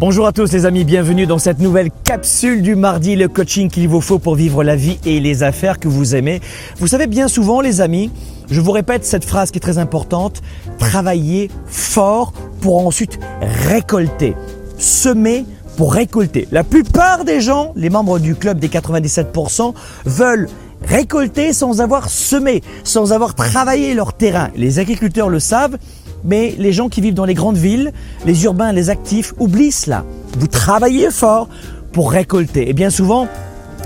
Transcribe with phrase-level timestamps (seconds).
[0.00, 3.88] Bonjour à tous les amis, bienvenue dans cette nouvelle capsule du mardi, le coaching qu'il
[3.88, 6.40] vous faut pour vivre la vie et les affaires que vous aimez.
[6.78, 8.10] Vous savez bien souvent les amis,
[8.50, 10.42] je vous répète cette phrase qui est très importante,
[10.80, 14.34] travailler fort pour ensuite récolter,
[14.78, 15.46] semer
[15.76, 16.48] pour récolter.
[16.50, 19.74] La plupart des gens, les membres du club des 97%,
[20.06, 20.48] veulent
[20.82, 24.50] récolter sans avoir semé, sans avoir travaillé leur terrain.
[24.56, 25.78] Les agriculteurs le savent,
[26.24, 27.92] mais les gens qui vivent dans les grandes villes,
[28.26, 30.04] les urbains, les actifs, oublient cela.
[30.38, 31.48] Vous travaillez fort
[31.92, 32.68] pour récolter.
[32.68, 33.28] Et bien souvent,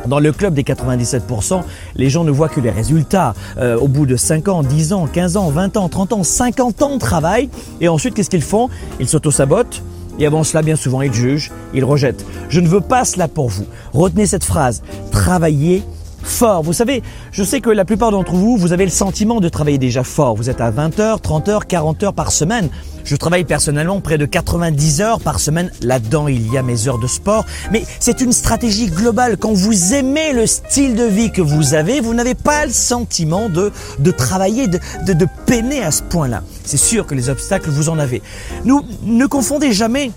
[0.07, 1.63] dans le club des 97%,
[1.97, 3.35] les gens ne voient que les résultats.
[3.59, 6.83] Euh, au bout de 5 ans, 10 ans, 15 ans, 20 ans, 30 ans, 50
[6.83, 7.49] ans de travail.
[7.81, 8.69] Et ensuite, qu'est-ce qu'ils font?
[9.01, 9.83] Ils s'auto-sabotent.
[10.19, 12.25] Et avant cela, bien souvent, ils jugent, ils rejettent.
[12.49, 13.67] Je ne veux pas cela pour vous.
[13.93, 14.83] Retenez cette phrase.
[15.13, 15.85] Travaillez
[16.29, 16.63] fort.
[16.63, 19.79] Vous savez, je sais que la plupart d'entre vous, vous avez le sentiment de travailler
[19.79, 20.37] déjà fort.
[20.37, 22.69] Vous êtes à 20 heures, 30 heures, 40 heures par semaine.
[23.05, 25.71] Je travaille personnellement près de 90 heures par semaine.
[25.83, 27.47] Là-dedans, il y a mes heures de sport.
[27.73, 29.37] Mais c'est une stratégie globale.
[29.39, 33.49] Quand vous aimez le style de vie que vous avez, vous n'avez pas le sentiment
[33.49, 36.43] de, de travailler, de, de, de peiner à ce point-là.
[36.65, 38.21] C'est sûr que les obstacles, vous en avez.
[38.65, 40.11] Nous, ne confondez jamais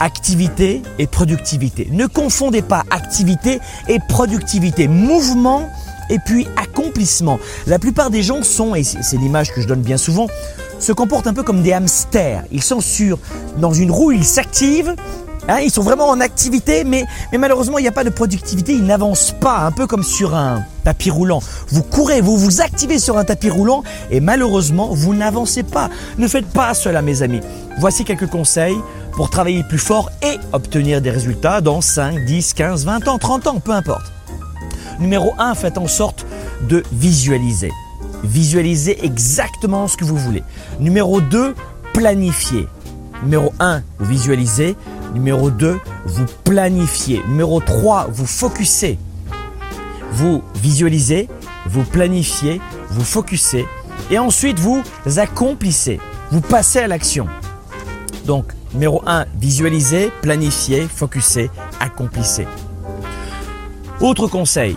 [0.00, 1.88] activité et productivité.
[1.90, 4.88] Ne confondez pas activité et productivité.
[4.88, 5.68] Mouvement
[6.10, 7.38] et puis accomplissement.
[7.66, 10.26] La plupart des gens sont, et c'est l'image que je donne bien souvent,
[10.78, 12.44] se comportent un peu comme des hamsters.
[12.52, 13.18] Ils sont sur,
[13.58, 14.94] dans une roue, ils s'activent,
[15.48, 18.72] hein, ils sont vraiment en activité, mais, mais malheureusement, il n'y a pas de productivité,
[18.72, 21.40] ils n'avancent pas, un peu comme sur un tapis roulant.
[21.68, 25.88] Vous courez, vous vous activez sur un tapis roulant, et malheureusement, vous n'avancez pas.
[26.18, 27.40] Ne faites pas cela, mes amis.
[27.78, 28.76] Voici quelques conseils
[29.16, 33.46] pour travailler plus fort et obtenir des résultats dans 5, 10, 15, 20 ans, 30
[33.46, 34.12] ans, peu importe.
[34.98, 36.26] Numéro 1, faites en sorte
[36.68, 37.70] de visualiser.
[38.24, 40.42] Visualisez exactement ce que vous voulez.
[40.80, 41.54] Numéro 2,
[41.92, 42.66] planifiez.
[43.22, 44.76] Numéro 1, vous visualisez.
[45.14, 47.22] Numéro 2, vous planifiez.
[47.28, 48.98] Numéro 3, vous focussez.
[50.10, 51.28] Vous visualisez,
[51.66, 52.60] vous planifiez,
[52.90, 53.66] vous focussez
[54.10, 54.82] et ensuite vous
[55.16, 56.00] accomplissez.
[56.30, 57.26] Vous passez à l'action.
[58.26, 62.46] Donc, numéro 1, visualisez, planifiez, focussez, accomplissez.
[64.00, 64.76] Autre conseil,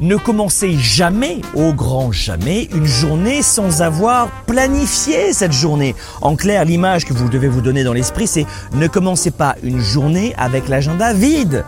[0.00, 5.94] ne commencez jamais, au grand jamais, une journée sans avoir planifié cette journée.
[6.20, 9.80] En clair, l'image que vous devez vous donner dans l'esprit, c'est ne commencez pas une
[9.80, 11.64] journée avec l'agenda vide.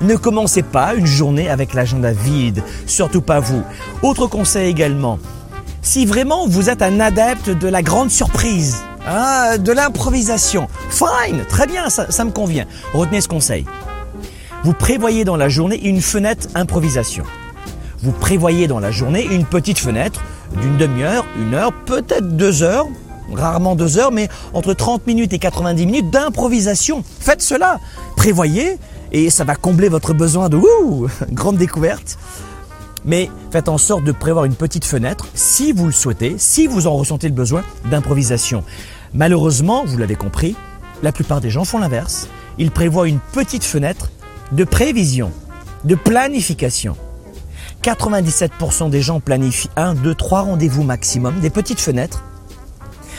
[0.00, 3.62] Ne commencez pas une journée avec l'agenda vide, surtout pas vous.
[4.02, 5.18] Autre conseil également,
[5.82, 8.78] si vraiment vous êtes un adepte de la grande surprise,
[9.10, 10.68] ah, de l'improvisation.
[10.90, 12.66] Fine, très bien, ça, ça me convient.
[12.92, 13.64] Retenez ce conseil.
[14.64, 17.24] Vous prévoyez dans la journée une fenêtre improvisation.
[18.02, 20.20] Vous prévoyez dans la journée une petite fenêtre
[20.60, 22.86] d'une demi-heure, une heure, peut-être deux heures,
[23.32, 27.02] rarement deux heures, mais entre 30 minutes et 90 minutes d'improvisation.
[27.20, 27.80] Faites cela.
[28.14, 28.78] Prévoyez
[29.10, 32.18] et ça va combler votre besoin de ouh, grande découverte.
[33.04, 36.86] Mais faites en sorte de prévoir une petite fenêtre, si vous le souhaitez, si vous
[36.86, 38.64] en ressentez le besoin, d'improvisation.
[39.14, 40.54] Malheureusement, vous l'avez compris,
[41.02, 42.28] la plupart des gens font l'inverse.
[42.58, 44.10] Ils prévoient une petite fenêtre
[44.52, 45.32] de prévision,
[45.84, 46.96] de planification.
[47.82, 52.24] 97% des gens planifient un, deux, trois rendez-vous maximum, des petites fenêtres,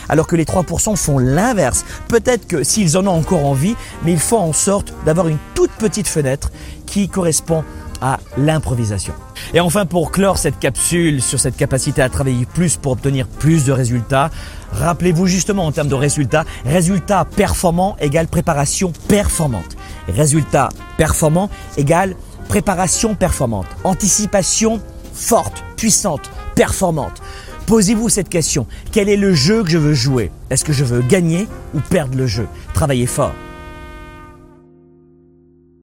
[0.09, 1.85] alors que les 3% font l'inverse.
[2.07, 5.71] Peut-être que s'ils en ont encore envie, mais il faut en sorte d'avoir une toute
[5.71, 6.51] petite fenêtre
[6.85, 7.63] qui correspond
[8.01, 9.13] à l'improvisation.
[9.53, 13.65] Et enfin, pour clore cette capsule sur cette capacité à travailler plus pour obtenir plus
[13.65, 14.29] de résultats,
[14.71, 19.77] rappelez-vous justement en termes de résultats, résultat performant égale préparation performante.
[20.07, 22.15] Résultat performant égale
[22.47, 23.67] préparation performante.
[23.83, 24.81] Anticipation
[25.13, 27.21] forte, puissante, performante.
[27.65, 28.65] Posez-vous cette question.
[28.91, 30.31] Quel est le jeu que je veux jouer?
[30.49, 32.47] Est-ce que je veux gagner ou perdre le jeu?
[32.73, 33.33] Travaillez fort.